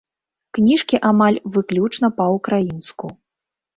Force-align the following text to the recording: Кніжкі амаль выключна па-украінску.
Кніжкі 0.57 0.99
амаль 1.09 1.37
выключна 1.57 2.07
па-украінску. 2.23 3.15